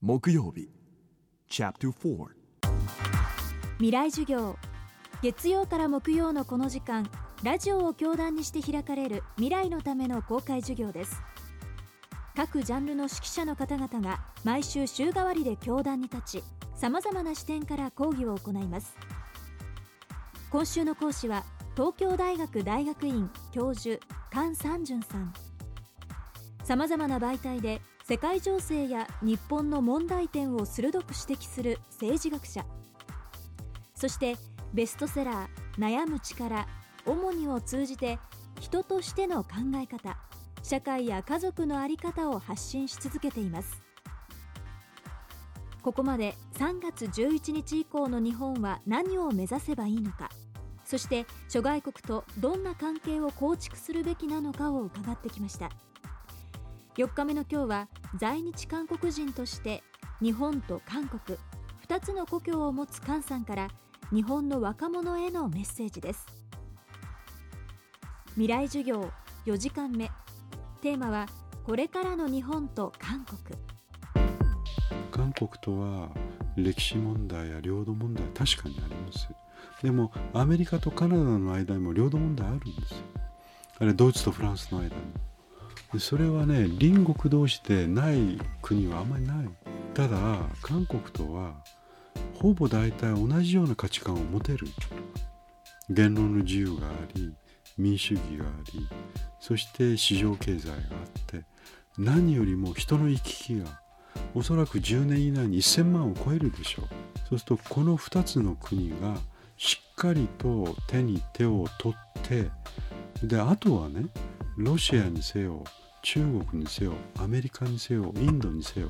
[0.00, 0.70] 木曜日。
[1.50, 2.26] Chapter 4
[3.78, 4.56] 未来授業。
[5.22, 7.10] 月曜から木曜のこの時間
[7.42, 11.20] ラジオを教壇にして開かれる未来のための公開授業です。
[12.36, 16.44] 各ジャンルの指揮者の方々が毎週週替わりで教壇に立ち
[16.76, 18.96] さまざまな視点から講義を行います。
[20.48, 21.42] 今週の講師は
[21.74, 24.00] 東京大学大学院教授
[24.32, 25.34] 菅三淳さん。
[26.62, 32.64] さまざまな媒体で世界情勢や日本の問題点を鋭く指摘する政治学者。
[33.94, 34.36] そして
[34.72, 36.66] ベストセラー「悩む力」
[37.04, 38.18] 「主に」を通じて
[38.60, 40.16] 人としての考え方
[40.62, 43.82] 社会や家族の在り方を発信し続けています。
[45.82, 50.30] ここまで3月11日以降の日本は何を目指せばいいのか
[50.84, 55.68] そして諸外国とどんな関係を構築するべきなのかを伺ってきました。
[56.98, 59.82] 4日目の今日は在日韓国人として
[60.20, 61.38] 日本と韓国
[61.88, 63.68] 2つの故郷を持つ菅さんから
[64.10, 66.26] 日本の若者へのメッセージです。
[68.30, 69.10] 未来授業
[69.46, 70.10] 4時間目。
[70.80, 71.26] テーマは
[71.64, 73.58] これからの日本と韓国。
[75.10, 76.08] 韓国とは
[76.56, 79.28] 歴史問題や領土問題確かにあります。
[79.82, 82.96] でもアメリカとカナダの間にも領土問題あるんですよ。
[83.80, 84.92] あれドイツとフランスの間に。
[85.96, 89.48] それはね隣国同士でない国はあんまりない。
[89.94, 90.16] ただ
[90.62, 91.54] 韓国とは
[92.34, 94.66] ほぼ大体同じような価値観を持てる。
[95.90, 97.34] 言論の自由があり
[97.78, 98.86] 民主主義があり
[99.40, 100.82] そして市場経済があっ
[101.26, 101.44] て
[101.96, 103.80] 何よりも人の行き来が
[104.34, 106.86] おそらく10年以内に1000万を超えるでしょう。
[107.28, 109.16] そうするとこの2つの国が
[109.56, 112.50] しっかりと手に手を取って
[113.22, 114.06] であとはね
[114.58, 115.62] ロシアにせよ
[116.02, 118.88] 中国にせよアメリカにせよインドにせよ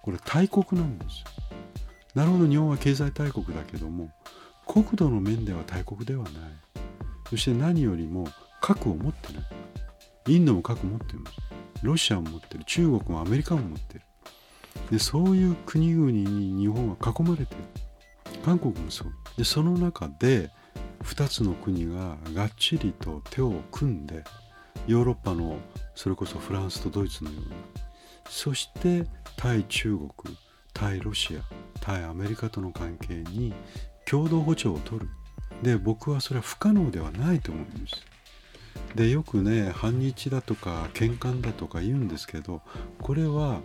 [0.00, 1.26] これ大国なんですよ。
[2.14, 4.10] なるほど日本は経済大国だけども
[4.64, 6.32] 国土の面では大国ではない。
[7.28, 8.28] そして何よりも
[8.60, 9.42] 核を持ってない。
[10.28, 11.36] インドも核持ってます。
[11.82, 12.64] ロシアも持ってる。
[12.64, 14.02] 中国もアメリカも持ってる。
[14.92, 17.60] でそういう国々に日本は囲まれてる。
[18.44, 19.12] 韓国もそう。
[19.36, 20.50] でその中で
[21.02, 24.22] 2つの国ががっちりと手を組んで
[24.88, 25.58] ヨーロッパの
[25.94, 27.46] それこそフランスとドイツのように
[28.28, 29.04] そして
[29.36, 30.36] 対中国
[30.72, 31.40] 対ロシア
[31.80, 33.52] 対アメリカとの関係に
[34.06, 35.08] 共同歩調を取る。
[35.62, 38.06] で僕はそれは不可能ではないと思うんです。
[38.94, 42.62] でよくね反日だとか喧嘩だとか言うんですけど
[43.02, 43.60] これは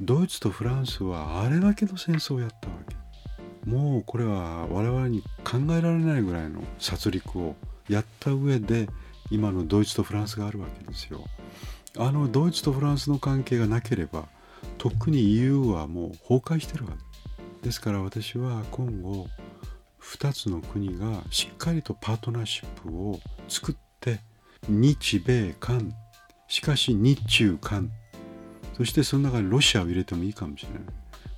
[0.00, 2.96] ドイツとフランスはあれだけの戦争をやったわけ。
[3.70, 7.56] もうこれは我々に考えられないぐらいの殺戮を
[7.88, 8.88] やった上で
[9.30, 11.24] 今のドイツとフランスがあるわけですよ。
[11.98, 14.28] あのドイツとフランスの関係がなければ
[14.78, 16.98] とっくに EU はもう崩壊してるわけ。
[17.62, 19.26] ですから私は今後
[20.00, 24.20] 2つの国がしっかりとパートナーシップを作って
[24.68, 25.92] 日米韓
[26.48, 27.90] しかし日中韓
[28.76, 30.80] そしてその中にロシアを入れてもいいかもしれない。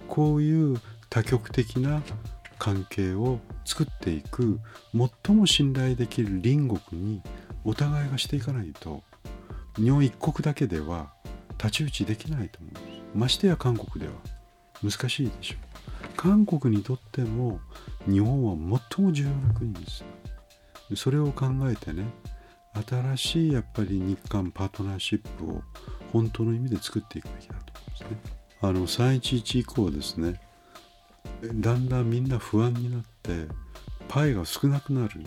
[0.08, 2.02] こういう多極的な
[2.58, 4.58] 関係を作っていく
[5.24, 7.22] 最も信頼できる隣国に
[7.64, 9.02] お互いがしていかないと
[9.76, 11.12] 日本一国だけでは
[11.58, 12.84] 太刀打ちできないと思うんです。
[13.14, 14.14] ましてや韓国では
[14.82, 15.58] 難しいでしょう。
[16.16, 17.60] 韓国にとっても
[18.06, 20.04] 日本は最も重要な国です。
[20.94, 22.04] それを考えてね
[22.86, 25.62] 新しいやっぱり日韓パートナーシップを
[26.12, 28.38] 本当の意味で作っていくべきだと思うんですね。
[28.60, 30.40] あの311以降ですね
[31.54, 33.46] だんだんみんな不安になって
[34.08, 35.20] パイが少なくなる。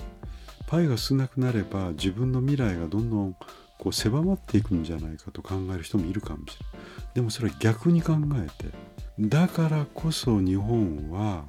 [0.68, 3.36] パイが少なくなれば自分の未来がどんどん
[3.78, 7.16] こう狭まっていくんじゃないかと考える人もいるかもしれない。
[7.16, 8.72] でもそれは逆に考えて
[9.20, 11.46] だからこそ日本は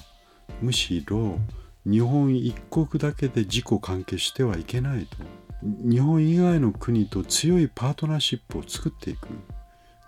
[0.60, 1.38] むしろ
[1.84, 5.16] 日本一国だけで自己関係してはいけないと。
[5.64, 9.28] 日本以外の国と強いパートナーシップを作っていく。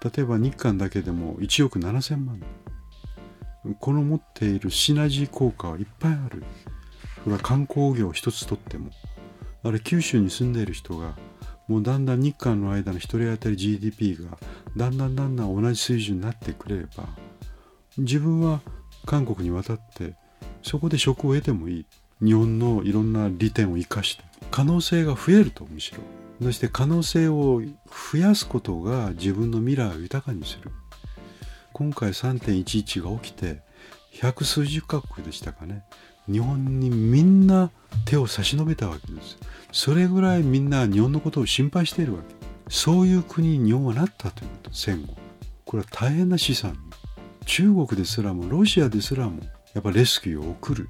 [0.03, 2.43] 例えば日韓だけでも1億7000万。
[3.81, 6.45] この持っているシナジー効果はいっぱいある。
[7.25, 8.91] それは観光業一つとっても
[9.63, 11.17] あれ九州に住んでいる人が
[11.67, 14.39] もうだんだん日韓の間の1人当たり GDP が
[14.77, 17.09] だんだんだんだん同じ水準になってくれれば
[17.97, 18.61] 自分は
[19.07, 20.15] 韓国に渡って
[20.63, 21.87] そこで職を得てもいい。
[22.23, 25.99] 日本のいろんな利点を生かして可能性が増えるとむしろ
[26.41, 27.61] そして可能性を
[28.13, 30.71] 増やすことが自分の未来を豊かにする。
[31.73, 33.63] 今回3.11が起きて
[34.13, 35.85] 百数十カ国でしたかね。
[36.31, 37.71] 日本にみんな
[38.05, 39.39] 手を差し伸べたわけです。
[39.73, 42.35] それぐらいみんな日本のことを心配しているわけ。
[42.69, 45.15] そういう国に日本はなったということ戦後。
[45.65, 46.77] これは大変な資産。
[47.45, 49.41] 中国ですらもロシアですらも
[49.75, 50.89] やっぱレスキューを送る。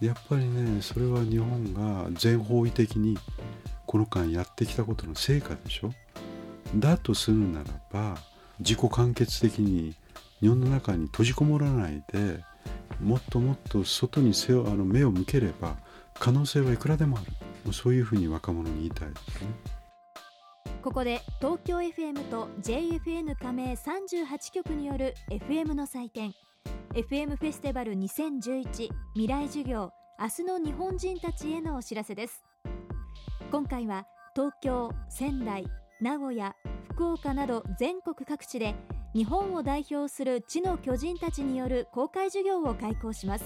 [0.00, 3.18] やっぱりねそれは日本が全方位的に
[3.86, 5.92] この間やってきたことの成果でしょ。
[6.76, 8.18] だとするならば
[8.60, 9.94] 自己完結的に
[10.40, 12.44] 日本の中に閉じこもらないで
[13.00, 15.76] もっともっと外に背をあの目を向ければ
[16.14, 17.26] 可能性はいくらでもある。
[17.64, 19.50] もうそういうふうに若者に言いたいですね。
[20.82, 26.32] ここで東京 FM と JFN 加盟38局による FM の祭典。
[26.94, 32.42] FM フェスティバル2011未来授業明日の日本人たちへのお知らせです。
[33.50, 35.66] 今回は東京仙台
[36.00, 36.54] 名古屋
[36.92, 38.74] 福岡など全国各地で
[39.18, 43.44] 日本を代表する地の巨人たちによる公開授業を開講します。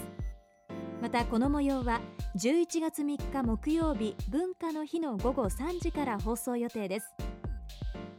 [1.00, 2.02] またこの模様は
[2.36, 7.14] 11月3日木曜日文化の日の午後3時から放送予定です。